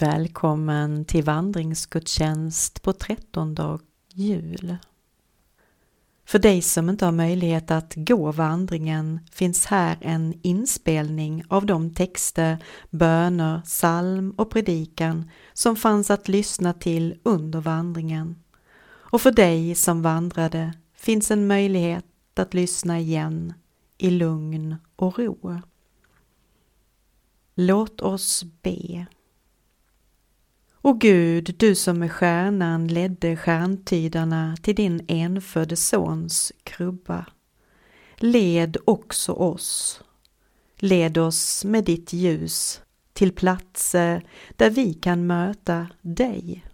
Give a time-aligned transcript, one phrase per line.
[0.00, 3.80] Välkommen till vandringsgudstjänst på trettondag
[4.12, 4.76] jul.
[6.24, 11.94] För dig som inte har möjlighet att gå vandringen finns här en inspelning av de
[11.94, 18.36] texter, böner, psalm och predikan som fanns att lyssna till under vandringen.
[18.84, 22.04] Och för dig som vandrade finns en möjlighet
[22.34, 23.54] att lyssna igen
[23.98, 25.60] i lugn och ro.
[27.54, 29.06] Låt oss be.
[30.88, 37.26] O Gud, du som med stjärnan ledde stjärntydarna till din enfödde sons krubba.
[38.16, 40.00] Led också oss.
[40.76, 42.80] Led oss med ditt ljus
[43.12, 46.64] till platser där vi kan möta dig.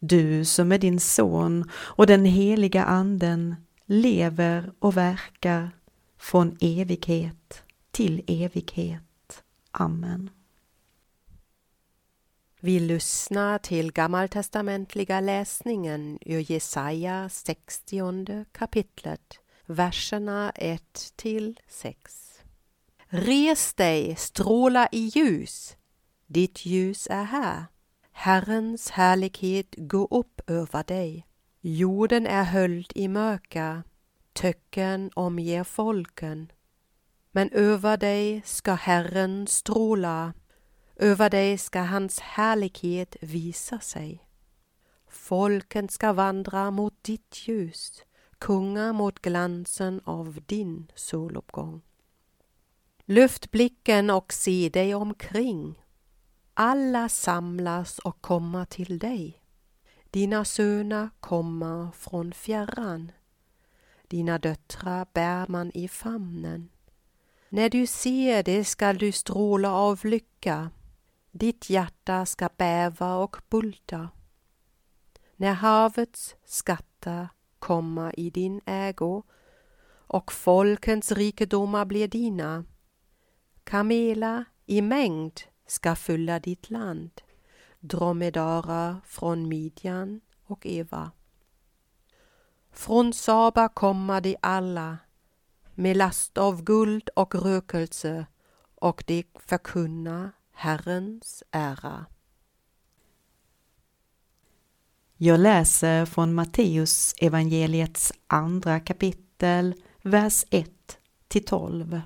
[0.00, 3.54] Du som är din son och den heliga anden
[3.86, 5.70] lever och verkar
[6.18, 9.42] från evighet till evighet.
[9.70, 10.30] Amen.
[12.62, 22.42] Vi lyssnar till gammaltestamentliga läsningen ur Jesaja 60 kapitlet, verserna 1 till 6.
[23.06, 25.76] Res dig, stråla i ljus,
[26.26, 27.64] ditt ljus är här.
[28.12, 31.26] Herrens härlighet går upp över dig.
[31.60, 33.82] Jorden är höljd i mörker,
[34.32, 36.52] töcken omger folken.
[37.32, 40.32] Men över dig ska Herren stråla
[41.00, 44.26] över dig ska hans härlighet visa sig.
[45.08, 48.04] Folken ska vandra mot ditt ljus,
[48.38, 51.82] kungar mot glansen av din soluppgång.
[53.04, 55.82] Lyft blicken och se dig omkring.
[56.54, 59.42] Alla samlas och kommer till dig.
[60.10, 63.12] Dina söner kommer från fjärran.
[64.08, 66.68] Dina döttrar bär man i famnen.
[67.48, 70.70] När du ser det skall du stråla av lycka
[71.30, 74.08] ditt hjärta ska bäva och bulta.
[75.36, 77.28] När havets skatter
[77.58, 79.22] komma i din ägo
[80.06, 82.64] och folkens rikedomar blir dina.
[83.64, 87.10] Kameler i mängd ska fylla ditt land,
[87.80, 91.10] dromedarer från Midjan och Eva.
[92.72, 94.98] Från Saba kommer de alla
[95.74, 98.26] med last av guld och rökelse
[98.74, 100.30] och de förkunnar
[100.62, 102.06] Herrens ära.
[105.16, 110.70] Jag läser från Matteus evangeliets andra kapitel, vers 1
[111.28, 112.00] till 12.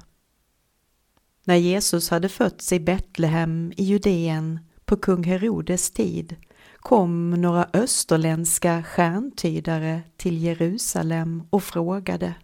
[1.44, 6.36] När Jesus hade fötts i Betlehem i Judeen på kung Herodes tid
[6.76, 12.34] kom några österländska stjärntydare till Jerusalem och frågade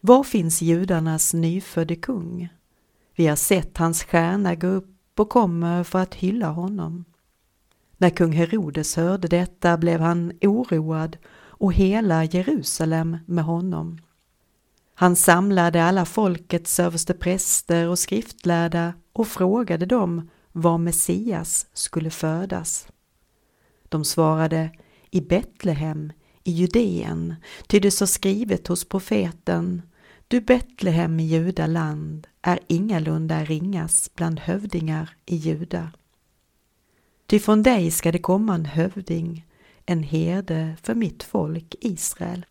[0.00, 2.48] Var finns judarnas nyfödde kung?
[3.14, 7.04] Vi har sett hans stjärna gå upp och kommer för att hylla honom.
[7.96, 13.98] När kung Herodes hörde detta blev han oroad och hela Jerusalem med honom.
[14.94, 22.88] Han samlade alla folkets överste präster och skriftlärda och frågade dem var Messias skulle födas.
[23.88, 24.70] De svarade
[25.10, 26.12] i Betlehem
[26.44, 27.34] i Judeen,
[27.66, 29.82] ty det står skrivet hos profeten
[30.28, 35.92] du Betlehem i Judaland är ingalunda ringas bland hövdingar i Juda.
[37.26, 39.46] Ty från dig ska det komma en hövding,
[39.86, 42.46] en herde för mitt folk Israel.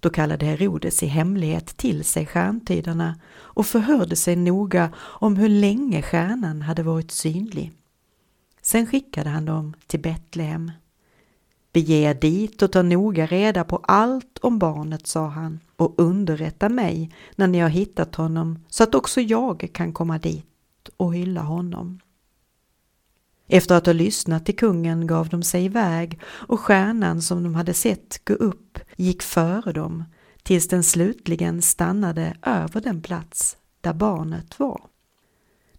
[0.00, 6.02] Då kallade Herodes i hemlighet till sig stjärntydarna och förhörde sig noga om hur länge
[6.02, 7.72] stjärnan hade varit synlig.
[8.62, 10.72] Sen skickade han dem till Betlehem.
[11.72, 16.68] Bege er dit och ta noga reda på allt om barnet, sa han, och underrätta
[16.68, 21.40] mig när ni har hittat honom så att också jag kan komma dit och hylla
[21.40, 22.00] honom.
[23.48, 27.74] Efter att ha lyssnat till kungen gav de sig iväg och stjärnan som de hade
[27.74, 30.04] sett gå upp gick före dem
[30.42, 34.80] tills den slutligen stannade över den plats där barnet var.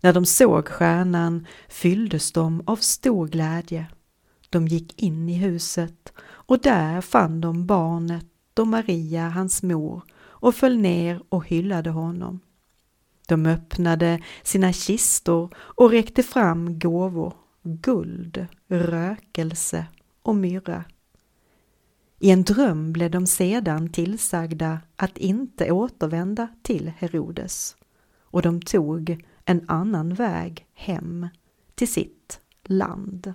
[0.01, 3.87] När de såg stjärnan fylldes de av stor glädje.
[4.49, 8.25] De gick in i huset och där fann de barnet
[8.59, 12.39] och Maria, hans mor, och föll ner och hyllade honom.
[13.27, 19.85] De öppnade sina kistor och räckte fram gåvor, guld, rökelse
[20.21, 20.83] och myrra.
[22.19, 27.75] I en dröm blev de sedan tillsagda att inte återvända till Herodes
[28.21, 31.27] och de tog en annan väg hem
[31.75, 33.33] till sitt land.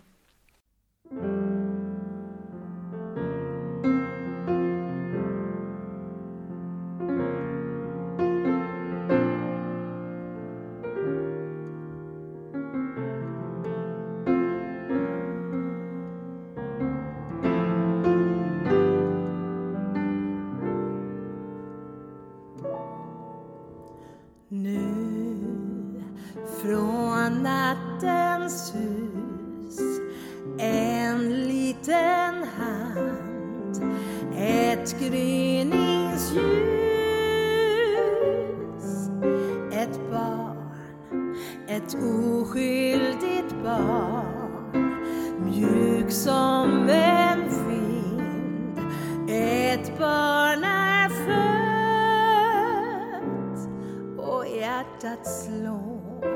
[54.81, 56.30] Och hjärtat slår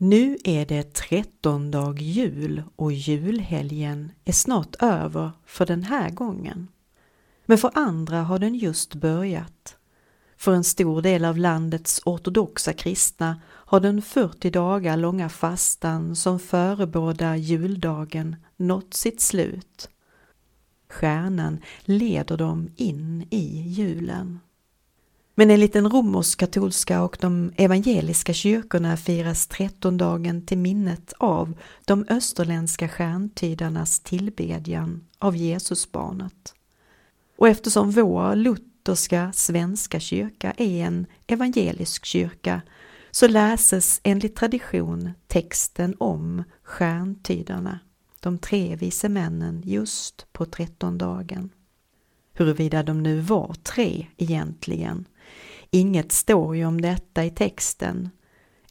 [0.00, 6.68] Nu är det trettondag jul och julhelgen är snart över för den här gången.
[7.46, 9.76] Men för andra har den just börjat.
[10.36, 16.38] För en stor del av landets ortodoxa kristna har den 40 dagar långa fastan som
[16.38, 19.88] förebådar juldagen nått sitt slut.
[20.90, 24.40] Stjärnan leder dem in i julen.
[25.38, 31.54] Men enligt den romersk-katolska och de evangeliska kyrkorna firas trettondagen till minnet av
[31.84, 36.54] de österländska stjärntydarnas tillbedjan av Jesusbarnet.
[37.36, 42.62] Och eftersom vår lutherska svenska kyrka är en evangelisk kyrka
[43.10, 47.78] så läses enligt tradition texten om stjärntydarna,
[48.20, 51.50] de tre vise männen, just på trettondagen.
[52.32, 55.04] Huruvida de nu var tre egentligen.
[55.70, 58.10] Inget står ju om detta i texten.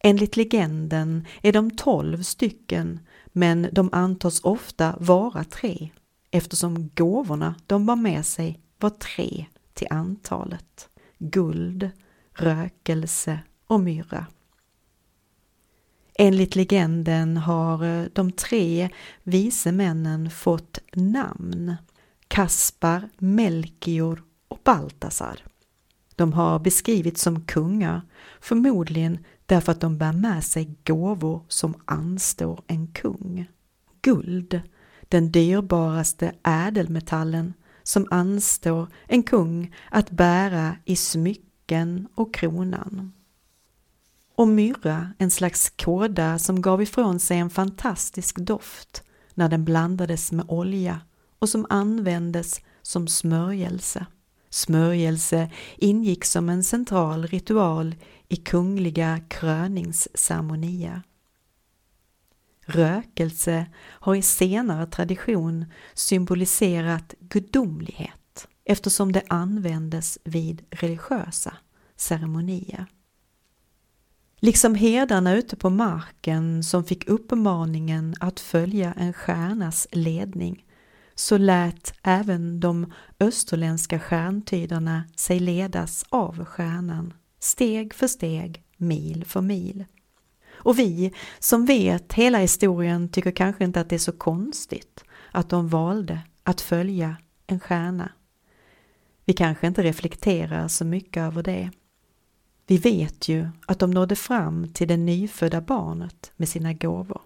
[0.03, 5.89] Enligt legenden är de tolv stycken men de antas ofta vara tre
[6.31, 10.89] eftersom gåvorna de bar med sig var tre till antalet.
[11.17, 11.89] Guld,
[12.33, 14.25] rökelse och myrra.
[16.19, 18.89] Enligt legenden har eh, de tre
[19.24, 21.75] vise männen fått namn.
[22.27, 25.43] Kaspar, Melchior och Baltasar.
[26.17, 28.01] De har beskrivits som kungar,
[28.41, 33.47] förmodligen därför att de bär med sig gåvor som anstår en kung.
[34.01, 34.62] Guld,
[35.01, 43.13] den dyrbaraste ädelmetallen som anstår en kung att bära i smycken och kronan.
[44.36, 50.31] Och myrra, en slags kåda som gav ifrån sig en fantastisk doft när den blandades
[50.31, 51.01] med olja
[51.39, 54.05] och som användes som smörjelse.
[54.50, 57.96] Smörjelse ingick som en central ritual
[58.27, 61.01] i kungliga kröningsceremonier.
[62.66, 71.58] Rökelse har i senare tradition symboliserat gudomlighet eftersom det användes vid religiösa
[71.96, 72.86] ceremonier.
[74.39, 80.66] Liksom herdarna ute på marken som fick uppmaningen att följa en stjärnas ledning
[81.19, 89.41] så lät även de österländska stjärntydarna sig ledas av stjärnan, steg för steg, mil för
[89.41, 89.86] mil.
[90.50, 95.50] Och vi som vet hela historien tycker kanske inte att det är så konstigt att
[95.50, 97.15] de valde att följa
[97.47, 98.12] en stjärna.
[99.25, 101.71] Vi kanske inte reflekterar så mycket över det.
[102.67, 107.21] Vi vet ju att de nådde fram till det nyfödda barnet med sina gåvor.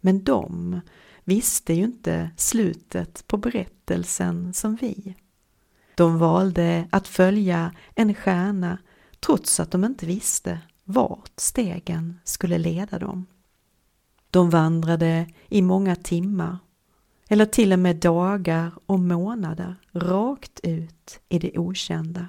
[0.00, 0.80] Men de
[1.28, 5.14] visste ju inte slutet på berättelsen som vi.
[5.94, 8.78] De valde att följa en stjärna
[9.20, 13.26] trots att de inte visste vart stegen skulle leda dem.
[14.30, 16.58] De vandrade i många timmar
[17.28, 22.26] eller till och med dagar och månader rakt ut i det okända.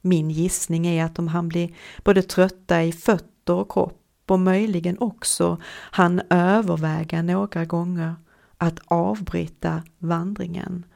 [0.00, 4.98] Min gissning är att de hann bli både trötta i fötter och kropp och möjligen
[4.98, 5.58] också
[5.90, 8.14] han överväga några gånger
[8.58, 10.86] att avbryta vandringen.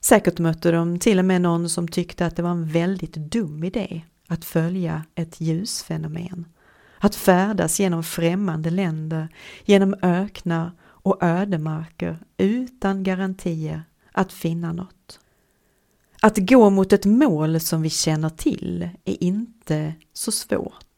[0.00, 3.64] Säkert mötte de till och med någon som tyckte att det var en väldigt dum
[3.64, 6.46] idé att följa ett ljusfenomen.
[6.98, 9.28] Att färdas genom främmande länder,
[9.64, 15.20] genom öknar och ödemarker utan garantier att finna något.
[16.20, 20.93] Att gå mot ett mål som vi känner till är inte så svårt.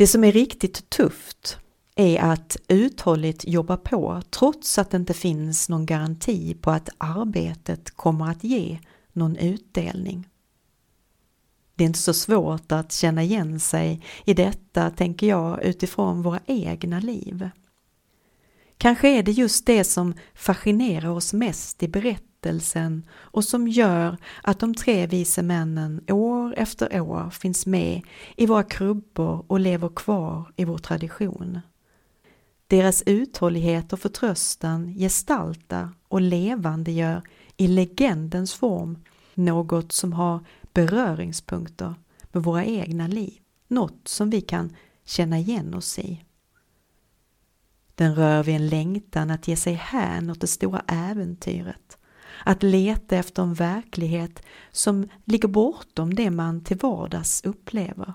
[0.00, 1.58] Det som är riktigt tufft
[1.94, 7.90] är att uthålligt jobba på trots att det inte finns någon garanti på att arbetet
[7.90, 8.78] kommer att ge
[9.12, 10.28] någon utdelning.
[11.74, 16.40] Det är inte så svårt att känna igen sig i detta, tänker jag, utifrån våra
[16.46, 17.50] egna liv.
[18.78, 22.29] Kanske är det just det som fascinerar oss mest i berättelsen
[23.12, 28.02] och som gör att de tre vise männen år efter år finns med
[28.36, 31.60] i våra krubbor och lever kvar i vår tradition.
[32.66, 37.22] Deras uthållighet och förtröstan gestaltar och levandegör
[37.56, 38.98] i legendens form
[39.34, 40.40] något som har
[40.72, 41.94] beröringspunkter
[42.32, 46.24] med våra egna liv, något som vi kan känna igen oss i.
[47.94, 51.89] Den rör vid en längtan att ge sig hän åt det stora äventyret,
[52.44, 58.14] att leta efter en verklighet som ligger bortom det man till vardags upplever.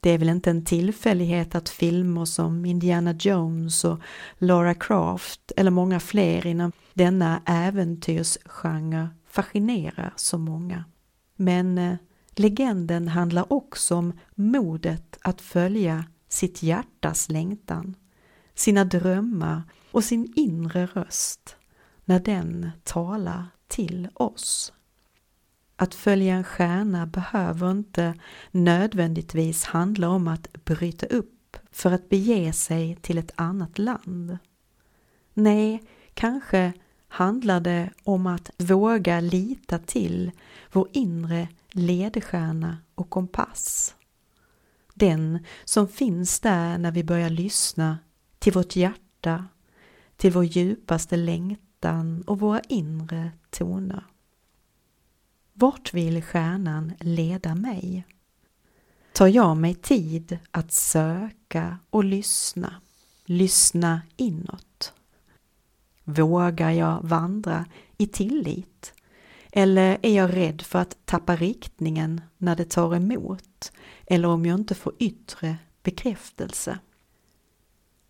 [0.00, 4.00] Det är väl inte en tillfällighet att filmer som Indiana Jones och
[4.38, 10.84] Laura Croft eller många fler inom denna äventyrsgenre fascinerar så många.
[11.36, 11.96] Men eh,
[12.30, 17.94] legenden handlar också om modet att följa sitt hjärtas längtan,
[18.54, 21.56] sina drömmar och sin inre röst
[22.08, 24.72] när den talar till oss.
[25.76, 28.14] Att följa en stjärna behöver inte
[28.50, 34.38] nödvändigtvis handla om att bryta upp för att bege sig till ett annat land.
[35.34, 35.82] Nej,
[36.14, 36.72] kanske
[37.08, 40.30] handlar det om att våga lita till
[40.72, 43.94] vår inre ledstjärna och kompass.
[44.94, 47.98] Den som finns där när vi börjar lyssna
[48.38, 49.46] till vårt hjärta,
[50.16, 51.65] till vår djupaste längtan
[52.26, 54.04] och våra inre toner.
[55.52, 58.04] Vart vill stjärnan leda mig?
[59.12, 62.74] Tar jag mig tid att söka och lyssna,
[63.24, 64.92] lyssna inåt?
[66.04, 67.64] Vågar jag vandra
[67.98, 68.92] i tillit?
[69.52, 73.72] Eller är jag rädd för att tappa riktningen när det tar emot
[74.06, 76.78] eller om jag inte får yttre bekräftelse?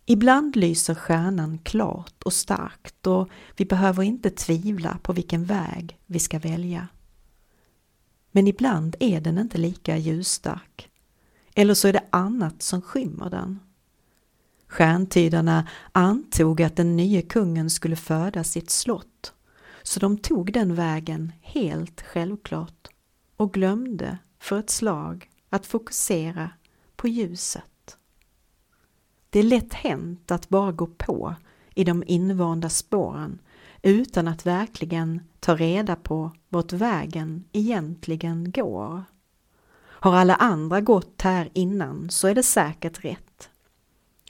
[0.09, 6.19] Ibland lyser stjärnan klart och starkt och vi behöver inte tvivla på vilken väg vi
[6.19, 6.87] ska välja.
[8.31, 10.89] Men ibland är den inte lika ljusstark.
[11.55, 13.59] Eller så är det annat som skymmer den.
[14.67, 19.33] Stjärntydarna antog att den nye kungen skulle föda sitt slott,
[19.83, 22.87] så de tog den vägen helt självklart
[23.37, 26.49] och glömde för ett slag att fokusera
[26.95, 27.63] på ljuset.
[29.29, 31.35] Det är lätt hänt att bara gå på
[31.75, 33.39] i de invanda spåren
[33.81, 39.03] utan att verkligen ta reda på vart vägen egentligen går.
[39.79, 43.49] Har alla andra gått här innan så är det säkert rätt.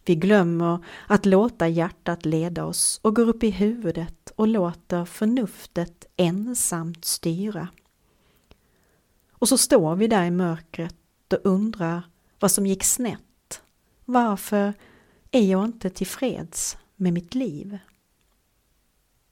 [0.05, 6.05] Vi glömmer att låta hjärtat leda oss och går upp i huvudet och låter förnuftet
[6.17, 7.67] ensamt styra.
[9.31, 10.95] Och så står vi där i mörkret
[11.33, 12.01] och undrar
[12.39, 13.26] vad som gick snett.
[14.09, 14.73] Varför
[15.31, 17.77] är jag inte tillfreds med mitt liv?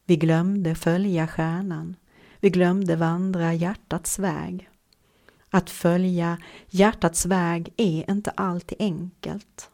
[0.06, 1.96] Vi glömde följa stjärnan.
[2.40, 4.70] Vi glömde vandra hjärtats väg.
[5.50, 6.38] Att följa
[6.70, 9.70] hjärtats väg är inte alltid enkelt.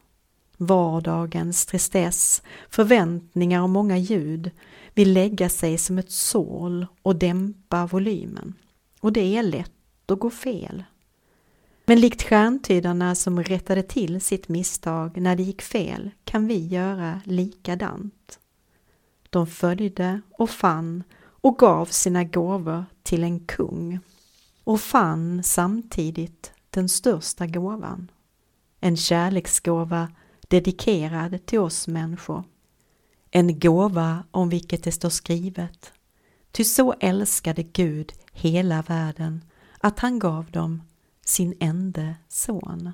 [0.58, 4.52] Vardagens tristess, förväntningar och många ljud
[4.94, 8.54] vill lägga sig som ett sål och dämpa volymen.
[9.00, 10.84] Och det är lätt att gå fel.
[11.86, 17.22] Men likt stjärntydarna som rättade till sitt misstag när det gick fel kan vi göra
[17.26, 18.40] likadant.
[19.30, 24.00] De följde och fann och gav sina gåvor till en kung
[24.64, 28.12] och fann samtidigt den största gåvan.
[28.80, 30.12] En kärleksgåva
[30.48, 32.44] dedikerad till oss människor.
[33.32, 35.94] En gåva om vilket det står skrivet.
[36.52, 39.44] Ty så älskade Gud hela världen
[39.80, 40.82] att han gav dem
[41.26, 42.92] sin ende son.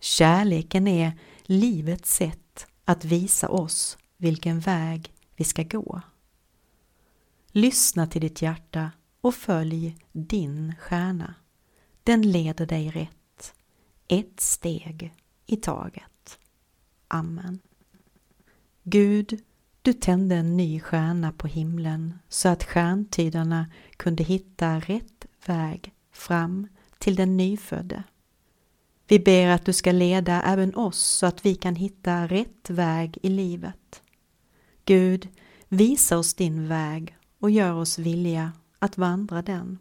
[0.00, 6.00] Kärleken är livets sätt att visa oss vilken väg vi ska gå.
[7.48, 11.34] Lyssna till ditt hjärta och följ din stjärna.
[12.02, 13.54] Den leder dig rätt,
[14.08, 15.14] ett steg
[15.46, 16.38] i taget.
[17.08, 17.58] Amen.
[18.82, 19.42] Gud,
[19.82, 26.68] du tände en ny stjärna på himlen så att stjärntydarna kunde hitta rätt väg fram
[26.98, 28.02] till den nyfödde.
[29.08, 33.18] Vi ber att du ska leda även oss så att vi kan hitta rätt väg
[33.22, 34.02] i livet.
[34.84, 35.28] Gud,
[35.68, 39.78] visa oss din väg och gör oss villiga att vandra den.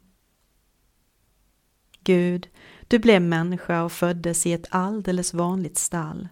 [2.04, 2.48] Gud,
[2.88, 6.28] du blev människa och föddes i ett alldeles vanligt stall.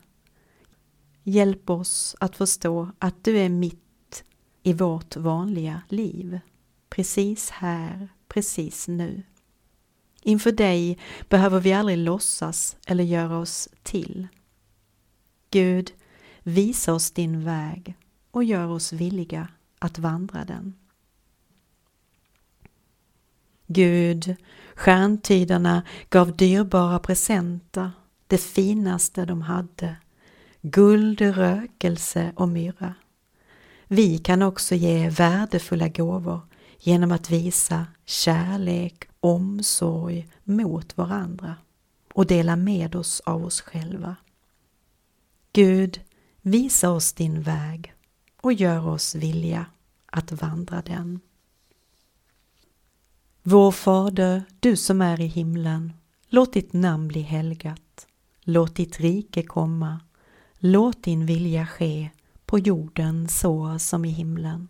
[1.24, 4.24] Hjälp oss att förstå att du är mitt
[4.63, 6.39] i vårt vanliga liv,
[6.89, 9.24] precis här, precis nu.
[10.24, 10.98] Inför dig
[11.30, 14.27] behöver vi aldrig låtsas eller göra oss till.
[15.50, 15.92] Gud,
[16.44, 17.96] visa oss din väg
[18.32, 19.48] och gör oss villiga
[19.80, 20.74] att vandra den.
[23.68, 24.36] Gud,
[24.75, 27.92] stjärntydarna gav dyrbara presenter,
[28.27, 29.96] det finaste de hade,
[30.62, 32.94] guld, rökelse och myrra.
[33.88, 36.42] Vi kan också ge värdefulla gåvor
[36.80, 41.56] genom att visa kärlek, omsorg mot varandra
[42.13, 44.15] och dela med oss av oss själva.
[45.53, 46.01] Gud,
[46.42, 47.94] visa oss din väg
[48.42, 49.65] och gör oss villiga
[50.06, 51.19] att vandra den.
[53.43, 55.93] Vår Fader, du som är i himlen,
[56.28, 58.08] låt ditt namn bli helgat.
[58.41, 60.00] Låt ditt rike komma.
[60.60, 62.10] Låt din vilja ske
[62.45, 64.67] på jorden så som i himlen.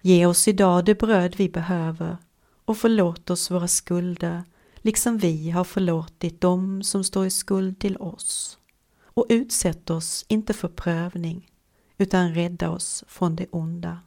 [0.00, 2.16] Ge oss idag det bröd vi behöver
[2.64, 4.44] och förlåt oss våra skulder
[4.76, 8.58] liksom vi har förlåtit dem som står i skuld till oss.
[9.02, 11.50] Och utsätt oss inte för prövning
[11.98, 13.98] utan rädda oss från det onda.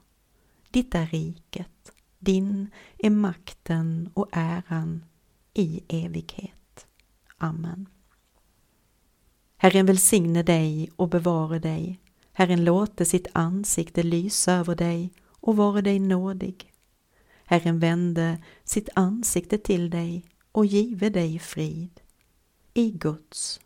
[0.69, 5.05] Ditt är riket, din är makten och äran
[5.53, 6.87] i evighet.
[7.37, 7.89] Amen.
[9.57, 11.99] Herren välsigne dig och bevare dig.
[12.33, 16.73] Herren låte sitt ansikte lysa över dig och vare dig nådig.
[17.49, 21.99] Herren vände sitt ansikte till dig och give dig frid.
[22.73, 23.59] I Guds,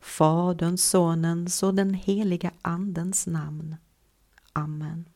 [0.00, 3.76] Faderns, Sonens och den heliga Andens namn.
[4.52, 5.08] Amen.